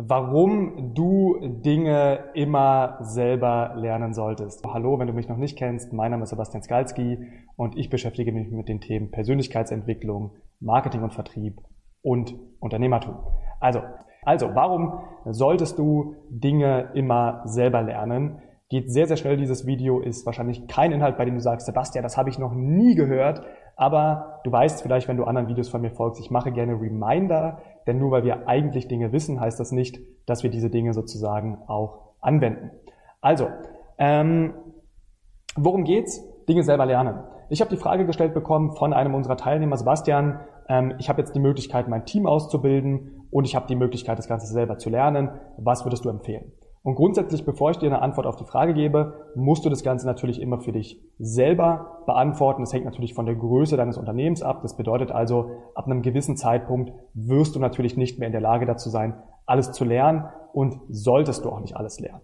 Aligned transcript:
warum 0.00 0.94
du 0.94 1.38
Dinge 1.42 2.30
immer 2.34 2.98
selber 3.00 3.72
lernen 3.74 4.14
solltest. 4.14 4.64
Hallo, 4.64 5.00
wenn 5.00 5.08
du 5.08 5.12
mich 5.12 5.28
noch 5.28 5.36
nicht 5.36 5.58
kennst, 5.58 5.92
mein 5.92 6.12
Name 6.12 6.22
ist 6.22 6.30
Sebastian 6.30 6.62
Skalski 6.62 7.18
und 7.56 7.76
ich 7.76 7.90
beschäftige 7.90 8.30
mich 8.30 8.48
mit 8.48 8.68
den 8.68 8.80
Themen 8.80 9.10
Persönlichkeitsentwicklung, 9.10 10.36
Marketing 10.60 11.02
und 11.02 11.14
Vertrieb 11.14 11.60
und 12.00 12.32
Unternehmertum. 12.60 13.16
Also, 13.58 13.80
also, 14.22 14.54
warum 14.54 15.00
solltest 15.24 15.80
du 15.80 16.14
Dinge 16.30 16.90
immer 16.94 17.42
selber 17.44 17.82
lernen? 17.82 18.38
Geht 18.68 18.92
sehr, 18.92 19.08
sehr 19.08 19.16
schnell 19.16 19.36
dieses 19.36 19.66
Video, 19.66 19.98
ist 19.98 20.26
wahrscheinlich 20.26 20.68
kein 20.68 20.92
Inhalt, 20.92 21.16
bei 21.16 21.24
dem 21.24 21.34
du 21.34 21.40
sagst, 21.40 21.66
Sebastian, 21.66 22.04
das 22.04 22.16
habe 22.16 22.30
ich 22.30 22.38
noch 22.38 22.54
nie 22.54 22.94
gehört, 22.94 23.42
aber 23.78 24.40
du 24.42 24.50
weißt 24.50 24.82
vielleicht, 24.82 25.06
wenn 25.06 25.16
du 25.16 25.24
anderen 25.24 25.46
Videos 25.46 25.68
von 25.68 25.80
mir 25.80 25.92
folgst, 25.92 26.20
ich 26.20 26.32
mache 26.32 26.50
gerne 26.50 26.72
Reminder, 26.72 27.58
denn 27.86 27.98
nur 27.98 28.10
weil 28.10 28.24
wir 28.24 28.48
eigentlich 28.48 28.88
Dinge 28.88 29.12
wissen, 29.12 29.40
heißt 29.40 29.58
das 29.58 29.70
nicht, 29.70 30.00
dass 30.26 30.42
wir 30.42 30.50
diese 30.50 30.68
Dinge 30.68 30.92
sozusagen 30.92 31.58
auch 31.68 32.16
anwenden. 32.20 32.72
Also, 33.20 33.46
ähm, 33.96 34.52
worum 35.56 35.84
geht's? 35.84 36.20
Dinge 36.48 36.64
selber 36.64 36.86
lernen. 36.86 37.20
Ich 37.50 37.60
habe 37.60 37.70
die 37.70 37.76
Frage 37.76 38.04
gestellt 38.04 38.34
bekommen 38.34 38.72
von 38.72 38.92
einem 38.92 39.14
unserer 39.14 39.36
Teilnehmer, 39.36 39.76
Sebastian, 39.76 40.40
ähm, 40.68 40.94
ich 40.98 41.08
habe 41.08 41.20
jetzt 41.20 41.36
die 41.36 41.40
Möglichkeit, 41.40 41.86
mein 41.86 42.04
Team 42.04 42.26
auszubilden 42.26 43.26
und 43.30 43.44
ich 43.44 43.54
habe 43.54 43.68
die 43.68 43.76
Möglichkeit, 43.76 44.18
das 44.18 44.26
Ganze 44.26 44.48
selber 44.48 44.78
zu 44.78 44.90
lernen. 44.90 45.30
Was 45.56 45.86
würdest 45.86 46.04
du 46.04 46.08
empfehlen? 46.08 46.52
Und 46.88 46.94
grundsätzlich, 46.94 47.44
bevor 47.44 47.70
ich 47.70 47.76
dir 47.76 47.88
eine 47.88 48.00
Antwort 48.00 48.26
auf 48.26 48.36
die 48.36 48.46
Frage 48.46 48.72
gebe, 48.72 49.12
musst 49.34 49.62
du 49.62 49.68
das 49.68 49.82
Ganze 49.82 50.06
natürlich 50.06 50.40
immer 50.40 50.58
für 50.58 50.72
dich 50.72 50.98
selber 51.18 52.02
beantworten. 52.06 52.62
Das 52.62 52.72
hängt 52.72 52.86
natürlich 52.86 53.12
von 53.12 53.26
der 53.26 53.34
Größe 53.34 53.76
deines 53.76 53.98
Unternehmens 53.98 54.42
ab. 54.42 54.62
Das 54.62 54.74
bedeutet 54.74 55.12
also, 55.12 55.50
ab 55.74 55.84
einem 55.84 56.00
gewissen 56.00 56.38
Zeitpunkt 56.38 56.94
wirst 57.12 57.54
du 57.54 57.60
natürlich 57.60 57.98
nicht 57.98 58.18
mehr 58.18 58.24
in 58.24 58.32
der 58.32 58.40
Lage 58.40 58.64
dazu 58.64 58.88
sein, 58.88 59.22
alles 59.44 59.72
zu 59.72 59.84
lernen 59.84 60.30
und 60.54 60.80
solltest 60.88 61.44
du 61.44 61.50
auch 61.50 61.60
nicht 61.60 61.76
alles 61.76 62.00
lernen. 62.00 62.22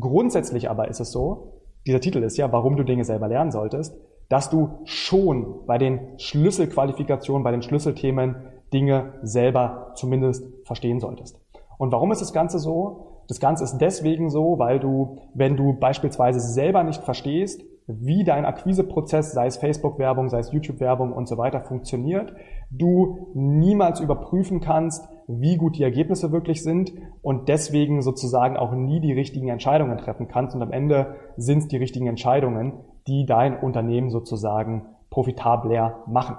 Grundsätzlich 0.00 0.70
aber 0.70 0.88
ist 0.88 1.00
es 1.00 1.12
so, 1.12 1.52
dieser 1.86 2.00
Titel 2.00 2.22
ist 2.22 2.38
ja, 2.38 2.50
warum 2.50 2.78
du 2.78 2.84
Dinge 2.84 3.04
selber 3.04 3.28
lernen 3.28 3.50
solltest, 3.50 4.00
dass 4.30 4.48
du 4.48 4.78
schon 4.84 5.66
bei 5.66 5.76
den 5.76 6.18
Schlüsselqualifikationen, 6.18 7.44
bei 7.44 7.50
den 7.50 7.60
Schlüsselthemen 7.60 8.36
Dinge 8.72 9.12
selber 9.20 9.92
zumindest 9.94 10.46
verstehen 10.64 11.00
solltest. 11.00 11.38
Und 11.76 11.92
warum 11.92 12.12
ist 12.12 12.22
das 12.22 12.32
Ganze 12.32 12.58
so? 12.58 13.15
Das 13.28 13.40
Ganze 13.40 13.64
ist 13.64 13.78
deswegen 13.78 14.30
so, 14.30 14.58
weil 14.58 14.78
du, 14.78 15.16
wenn 15.34 15.56
du 15.56 15.74
beispielsweise 15.74 16.40
selber 16.40 16.84
nicht 16.84 17.02
verstehst, 17.02 17.62
wie 17.88 18.24
dein 18.24 18.44
Akquiseprozess, 18.44 19.32
sei 19.32 19.46
es 19.46 19.58
Facebook-Werbung, 19.58 20.28
sei 20.28 20.40
es 20.40 20.52
YouTube-Werbung 20.52 21.12
und 21.12 21.28
so 21.28 21.38
weiter 21.38 21.60
funktioniert, 21.60 22.34
du 22.70 23.28
niemals 23.34 24.00
überprüfen 24.00 24.60
kannst, 24.60 25.08
wie 25.28 25.56
gut 25.56 25.76
die 25.76 25.84
Ergebnisse 25.84 26.32
wirklich 26.32 26.62
sind 26.62 26.92
und 27.22 27.48
deswegen 27.48 28.02
sozusagen 28.02 28.56
auch 28.56 28.72
nie 28.72 29.00
die 29.00 29.12
richtigen 29.12 29.48
Entscheidungen 29.48 29.98
treffen 29.98 30.26
kannst 30.26 30.56
und 30.56 30.62
am 30.62 30.72
Ende 30.72 31.14
sind 31.36 31.58
es 31.58 31.68
die 31.68 31.76
richtigen 31.76 32.08
Entscheidungen, 32.08 32.72
die 33.06 33.24
dein 33.24 33.56
Unternehmen 33.56 34.10
sozusagen 34.10 34.86
profitabler 35.10 36.02
machen. 36.06 36.36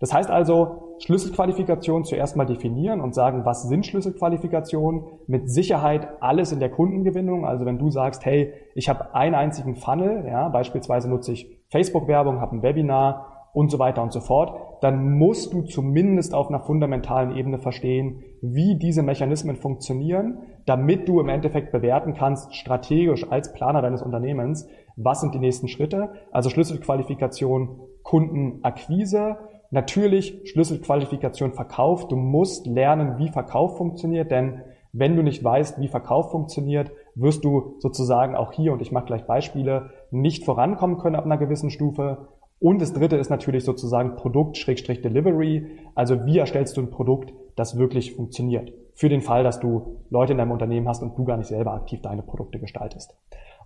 Das 0.00 0.12
heißt 0.12 0.30
also, 0.30 0.94
Schlüsselqualifikationen 1.00 2.04
zuerst 2.04 2.36
mal 2.36 2.44
definieren 2.44 3.00
und 3.00 3.14
sagen, 3.14 3.44
was 3.44 3.68
sind 3.68 3.86
Schlüsselqualifikationen? 3.86 5.04
Mit 5.26 5.50
Sicherheit 5.50 6.08
alles 6.20 6.52
in 6.52 6.60
der 6.60 6.70
Kundengewinnung. 6.70 7.44
Also 7.44 7.66
wenn 7.66 7.78
du 7.78 7.90
sagst, 7.90 8.24
hey, 8.24 8.52
ich 8.74 8.88
habe 8.88 9.14
einen 9.14 9.34
einzigen 9.34 9.76
Funnel, 9.76 10.24
ja, 10.26 10.48
beispielsweise 10.48 11.08
nutze 11.08 11.32
ich 11.32 11.62
Facebook-Werbung, 11.70 12.40
habe 12.40 12.56
ein 12.56 12.62
Webinar 12.62 13.48
und 13.52 13.70
so 13.70 13.78
weiter 13.78 14.02
und 14.02 14.12
so 14.12 14.20
fort, 14.20 14.82
dann 14.82 15.18
musst 15.18 15.52
du 15.52 15.62
zumindest 15.62 16.34
auf 16.34 16.48
einer 16.48 16.60
fundamentalen 16.60 17.36
Ebene 17.36 17.58
verstehen, 17.58 18.22
wie 18.40 18.78
diese 18.78 19.02
Mechanismen 19.02 19.56
funktionieren, 19.56 20.38
damit 20.66 21.08
du 21.08 21.18
im 21.18 21.28
Endeffekt 21.28 21.72
bewerten 21.72 22.14
kannst, 22.14 22.54
strategisch 22.54 23.28
als 23.30 23.52
Planer 23.52 23.82
deines 23.82 24.02
Unternehmens, 24.02 24.68
was 24.96 25.20
sind 25.20 25.34
die 25.34 25.40
nächsten 25.40 25.68
Schritte. 25.68 26.10
Also 26.30 26.50
Schlüsselqualifikation 26.50 27.80
Kundenakquise, 28.02 29.36
Natürlich 29.70 30.40
Schlüsselqualifikation 30.44 31.52
Verkauf. 31.52 32.08
Du 32.08 32.16
musst 32.16 32.66
lernen, 32.66 33.18
wie 33.18 33.28
Verkauf 33.28 33.76
funktioniert, 33.76 34.30
denn 34.30 34.62
wenn 34.92 35.16
du 35.16 35.22
nicht 35.22 35.44
weißt, 35.44 35.80
wie 35.80 35.88
Verkauf 35.88 36.30
funktioniert, 36.30 36.90
wirst 37.14 37.44
du 37.44 37.76
sozusagen 37.78 38.34
auch 38.34 38.52
hier, 38.52 38.72
und 38.72 38.80
ich 38.80 38.92
mache 38.92 39.04
gleich 39.06 39.26
Beispiele, 39.26 39.90
nicht 40.10 40.44
vorankommen 40.44 40.98
können 40.98 41.16
ab 41.16 41.26
einer 41.26 41.36
gewissen 41.36 41.70
Stufe. 41.70 42.28
Und 42.58 42.80
das 42.80 42.94
dritte 42.94 43.16
ist 43.16 43.30
natürlich 43.30 43.64
sozusagen 43.64 44.16
Produkt-Delivery. 44.16 45.66
Also 45.94 46.24
wie 46.24 46.38
erstellst 46.38 46.76
du 46.76 46.80
ein 46.80 46.90
Produkt, 46.90 47.32
das 47.54 47.76
wirklich 47.76 48.14
funktioniert? 48.14 48.72
Für 48.94 49.08
den 49.08 49.20
Fall, 49.20 49.44
dass 49.44 49.60
du 49.60 49.98
Leute 50.10 50.32
in 50.32 50.38
deinem 50.38 50.50
Unternehmen 50.50 50.88
hast 50.88 51.02
und 51.02 51.16
du 51.16 51.24
gar 51.24 51.36
nicht 51.36 51.46
selber 51.46 51.74
aktiv 51.74 52.00
deine 52.00 52.22
Produkte 52.22 52.58
gestaltest. 52.58 53.14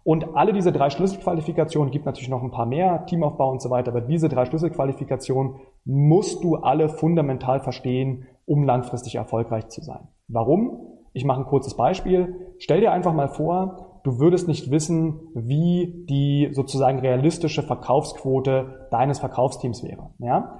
Und 0.04 0.34
alle 0.34 0.52
diese 0.52 0.72
drei 0.72 0.90
Schlüsselqualifikationen, 0.90 1.92
gibt 1.92 2.06
natürlich 2.06 2.28
noch 2.28 2.42
ein 2.42 2.50
paar 2.50 2.66
mehr, 2.66 3.06
Teamaufbau 3.06 3.50
und 3.50 3.62
so 3.62 3.70
weiter, 3.70 3.92
aber 3.92 4.00
diese 4.00 4.28
drei 4.28 4.44
Schlüsselqualifikationen 4.46 5.56
musst 5.84 6.42
du 6.42 6.56
alle 6.56 6.88
fundamental 6.88 7.60
verstehen, 7.60 8.26
um 8.44 8.64
langfristig 8.64 9.14
erfolgreich 9.14 9.68
zu 9.68 9.80
sein. 9.82 10.08
Warum? 10.28 10.88
Ich 11.12 11.24
mache 11.24 11.40
ein 11.40 11.46
kurzes 11.46 11.76
Beispiel. 11.76 12.54
Stell 12.58 12.80
dir 12.80 12.92
einfach 12.92 13.12
mal 13.12 13.28
vor, 13.28 14.00
du 14.02 14.18
würdest 14.18 14.48
nicht 14.48 14.70
wissen, 14.70 15.20
wie 15.34 16.04
die 16.08 16.48
sozusagen 16.52 16.98
realistische 16.98 17.62
Verkaufsquote 17.62 18.88
deines 18.90 19.20
Verkaufsteams 19.20 19.84
wäre. 19.84 20.10
Ja? 20.18 20.58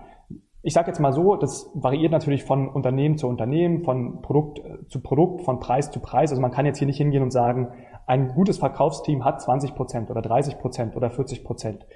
Ich 0.64 0.74
sage 0.74 0.88
jetzt 0.88 1.00
mal 1.00 1.12
so, 1.12 1.34
das 1.34 1.70
variiert 1.74 2.12
natürlich 2.12 2.44
von 2.44 2.68
Unternehmen 2.68 3.16
zu 3.16 3.26
Unternehmen, 3.26 3.82
von 3.82 4.22
Produkt 4.22 4.60
äh, 4.60 4.86
zu 4.88 5.00
Produkt, 5.00 5.42
von 5.42 5.58
Preis 5.58 5.90
zu 5.90 5.98
Preis. 5.98 6.30
Also 6.30 6.40
man 6.40 6.52
kann 6.52 6.66
jetzt 6.66 6.78
hier 6.78 6.86
nicht 6.86 6.98
hingehen 6.98 7.22
und 7.22 7.32
sagen, 7.32 7.68
ein 8.06 8.28
gutes 8.28 8.58
Verkaufsteam 8.58 9.24
hat 9.24 9.40
20 9.40 9.74
Prozent 9.74 10.10
oder 10.10 10.22
30 10.22 10.58
Prozent 10.58 10.96
oder 10.96 11.10
40 11.10 11.44
Prozent. 11.44 11.86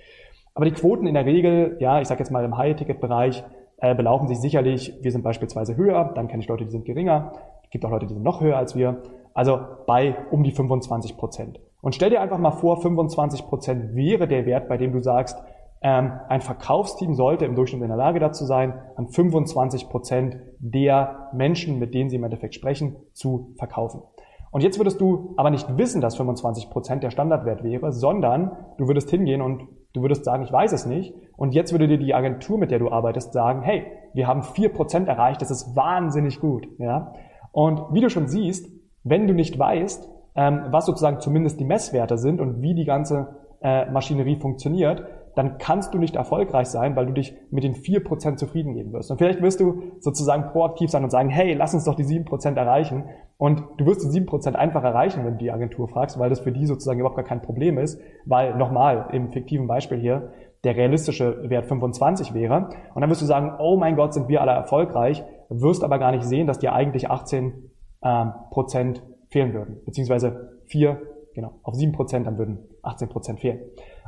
Aber 0.54 0.64
die 0.64 0.72
Quoten 0.72 1.06
in 1.06 1.14
der 1.14 1.26
Regel, 1.26 1.76
ja, 1.80 2.00
ich 2.00 2.08
sage 2.08 2.20
jetzt 2.20 2.30
mal 2.30 2.44
im 2.44 2.56
High-Ticket-Bereich, 2.56 3.44
äh, 3.78 3.94
belaufen 3.94 4.26
sich 4.28 4.40
sicherlich, 4.40 4.94
wir 5.02 5.12
sind 5.12 5.22
beispielsweise 5.22 5.76
höher, 5.76 6.12
dann 6.14 6.28
kenne 6.28 6.42
ich 6.42 6.48
Leute, 6.48 6.64
die 6.64 6.70
sind 6.70 6.86
geringer, 6.86 7.32
es 7.62 7.70
gibt 7.70 7.84
auch 7.84 7.90
Leute, 7.90 8.06
die 8.06 8.14
sind 8.14 8.22
noch 8.22 8.40
höher 8.40 8.56
als 8.56 8.74
wir, 8.74 9.02
also 9.34 9.58
bei 9.86 10.16
um 10.30 10.42
die 10.42 10.52
25 10.52 11.16
Prozent. 11.16 11.60
Und 11.82 11.94
stell 11.94 12.10
dir 12.10 12.22
einfach 12.22 12.38
mal 12.38 12.52
vor, 12.52 12.80
25 12.80 13.46
Prozent 13.46 13.94
wäre 13.94 14.26
der 14.26 14.46
Wert, 14.46 14.68
bei 14.68 14.78
dem 14.78 14.92
du 14.92 15.00
sagst, 15.00 15.38
ähm, 15.82 16.12
ein 16.28 16.40
Verkaufsteam 16.40 17.14
sollte 17.14 17.44
im 17.44 17.54
Durchschnitt 17.54 17.82
in 17.82 17.88
der 17.88 17.96
Lage 17.96 18.18
dazu 18.18 18.46
sein, 18.46 18.74
an 18.96 19.08
25 19.08 19.88
Prozent 19.88 20.38
der 20.58 21.28
Menschen, 21.34 21.78
mit 21.78 21.92
denen 21.94 22.08
sie 22.08 22.16
im 22.16 22.24
Endeffekt 22.24 22.54
sprechen, 22.54 22.96
zu 23.12 23.52
verkaufen. 23.58 24.02
Und 24.50 24.62
jetzt 24.62 24.78
würdest 24.78 25.00
du 25.00 25.34
aber 25.36 25.50
nicht 25.50 25.76
wissen, 25.76 26.00
dass 26.00 26.16
25 26.16 26.70
Prozent 26.70 27.02
der 27.02 27.10
Standardwert 27.10 27.62
wäre, 27.62 27.92
sondern 27.92 28.52
du 28.78 28.86
würdest 28.86 29.10
hingehen 29.10 29.42
und 29.42 29.68
du 29.92 30.02
würdest 30.02 30.24
sagen, 30.24 30.44
ich 30.44 30.52
weiß 30.52 30.72
es 30.72 30.86
nicht. 30.86 31.14
Und 31.36 31.54
jetzt 31.54 31.72
würde 31.72 31.88
dir 31.88 31.98
die 31.98 32.14
Agentur, 32.14 32.58
mit 32.58 32.70
der 32.70 32.78
du 32.78 32.90
arbeitest, 32.90 33.32
sagen, 33.32 33.62
hey, 33.62 33.86
wir 34.14 34.26
haben 34.26 34.42
vier 34.42 34.72
Prozent 34.72 35.08
erreicht, 35.08 35.42
das 35.42 35.50
ist 35.50 35.76
wahnsinnig 35.76 36.40
gut. 36.40 36.66
Ja? 36.78 37.12
Und 37.52 37.82
wie 37.92 38.00
du 38.00 38.08
schon 38.08 38.28
siehst, 38.28 38.70
wenn 39.04 39.26
du 39.26 39.34
nicht 39.34 39.58
weißt, 39.58 40.10
ähm, 40.36 40.66
was 40.70 40.86
sozusagen 40.86 41.20
zumindest 41.20 41.58
die 41.60 41.64
Messwerte 41.64 42.18
sind 42.18 42.40
und 42.40 42.60
wie 42.60 42.74
die 42.74 42.84
ganze 42.84 43.36
äh, 43.62 43.90
Maschinerie 43.90 44.36
funktioniert, 44.36 45.04
dann 45.36 45.58
kannst 45.58 45.92
du 45.92 45.98
nicht 45.98 46.16
erfolgreich 46.16 46.66
sein, 46.68 46.96
weil 46.96 47.04
du 47.04 47.12
dich 47.12 47.36
mit 47.50 47.62
den 47.62 47.74
4% 47.74 48.36
zufrieden 48.36 48.72
geben 48.72 48.94
wirst. 48.94 49.10
Und 49.10 49.18
vielleicht 49.18 49.42
wirst 49.42 49.60
du 49.60 49.82
sozusagen 50.00 50.48
proaktiv 50.50 50.90
sein 50.90 51.04
und 51.04 51.10
sagen, 51.10 51.28
hey, 51.28 51.52
lass 51.52 51.74
uns 51.74 51.84
doch 51.84 51.94
die 51.94 52.04
7% 52.04 52.56
erreichen. 52.56 53.04
Und 53.36 53.62
du 53.76 53.84
wirst 53.84 54.02
die 54.02 54.20
7% 54.20 54.54
einfach 54.54 54.82
erreichen, 54.82 55.24
wenn 55.26 55.32
du 55.32 55.38
die 55.38 55.52
Agentur 55.52 55.88
fragst, 55.88 56.18
weil 56.18 56.30
das 56.30 56.40
für 56.40 56.52
die 56.52 56.64
sozusagen 56.64 56.98
überhaupt 56.98 57.16
gar 57.16 57.24
kein 57.26 57.42
Problem 57.42 57.76
ist, 57.76 58.00
weil 58.24 58.56
nochmal 58.56 59.10
im 59.12 59.30
fiktiven 59.30 59.66
Beispiel 59.66 59.98
hier 59.98 60.32
der 60.64 60.74
realistische 60.74 61.50
Wert 61.50 61.66
25 61.66 62.32
wäre. 62.32 62.70
Und 62.94 63.02
dann 63.02 63.10
wirst 63.10 63.20
du 63.20 63.26
sagen, 63.26 63.52
oh 63.58 63.76
mein 63.76 63.94
Gott, 63.94 64.14
sind 64.14 64.28
wir 64.28 64.40
alle 64.40 64.52
erfolgreich, 64.52 65.22
wirst 65.50 65.84
aber 65.84 65.98
gar 65.98 66.12
nicht 66.12 66.24
sehen, 66.24 66.46
dass 66.46 66.60
dir 66.60 66.72
eigentlich 66.72 67.10
18 67.10 67.70
ähm, 68.02 68.32
Prozent 68.50 69.02
fehlen 69.28 69.52
würden, 69.52 69.80
beziehungsweise 69.84 70.60
4, 70.68 70.98
genau, 71.34 71.52
auf 71.62 71.74
7 71.74 71.92
Prozent, 71.92 72.26
dann 72.26 72.38
würden 72.38 72.58
18 72.82 73.10
Prozent 73.10 73.40
fehlen. 73.40 73.60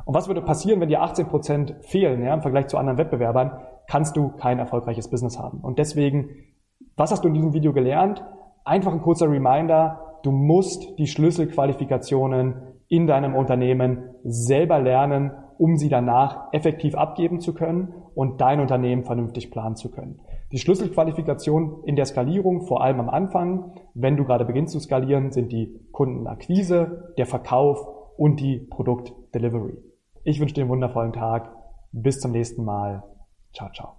Und 0.05 0.15
was 0.15 0.27
würde 0.27 0.41
passieren, 0.41 0.81
wenn 0.81 0.89
dir 0.89 1.01
18 1.01 1.27
Prozent 1.27 1.75
fehlen, 1.81 2.23
ja, 2.23 2.33
im 2.33 2.41
Vergleich 2.41 2.67
zu 2.67 2.77
anderen 2.77 2.97
Wettbewerbern, 2.97 3.59
kannst 3.87 4.15
du 4.15 4.29
kein 4.29 4.59
erfolgreiches 4.59 5.09
Business 5.09 5.39
haben. 5.39 5.59
Und 5.61 5.79
deswegen, 5.79 6.29
was 6.95 7.11
hast 7.11 7.23
du 7.23 7.27
in 7.27 7.33
diesem 7.33 7.53
Video 7.53 7.73
gelernt? 7.73 8.23
Einfach 8.65 8.91
ein 8.91 9.01
kurzer 9.01 9.29
Reminder, 9.29 10.19
du 10.23 10.31
musst 10.31 10.97
die 10.99 11.07
Schlüsselqualifikationen 11.07 12.55
in 12.87 13.07
deinem 13.07 13.35
Unternehmen 13.35 14.15
selber 14.23 14.79
lernen, 14.79 15.31
um 15.57 15.77
sie 15.77 15.89
danach 15.89 16.51
effektiv 16.53 16.95
abgeben 16.95 17.39
zu 17.39 17.53
können 17.53 17.93
und 18.15 18.41
dein 18.41 18.59
Unternehmen 18.59 19.03
vernünftig 19.03 19.51
planen 19.51 19.75
zu 19.75 19.91
können. 19.91 20.19
Die 20.51 20.57
Schlüsselqualifikation 20.57 21.83
in 21.85 21.95
der 21.95 22.05
Skalierung, 22.05 22.61
vor 22.61 22.81
allem 22.81 22.99
am 22.99 23.09
Anfang, 23.09 23.73
wenn 23.93 24.17
du 24.17 24.23
gerade 24.23 24.45
beginnst 24.45 24.73
zu 24.73 24.79
skalieren, 24.79 25.31
sind 25.31 25.51
die 25.51 25.79
Kundenakquise, 25.91 27.13
der 27.17 27.27
Verkauf 27.27 27.85
und 28.17 28.39
die 28.39 28.57
Produktdelivery. 28.57 29.77
Ich 30.29 30.39
wünsche 30.39 30.53
dir 30.53 30.61
einen 30.61 30.69
wundervollen 30.69 31.11
Tag. 31.11 31.55
Bis 31.91 32.19
zum 32.19 32.33
nächsten 32.33 32.63
Mal. 32.63 33.01
Ciao, 33.51 33.71
ciao. 33.71 33.98